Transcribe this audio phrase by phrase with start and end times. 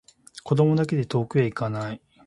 [0.43, 2.01] 子供だけで遠くへいかない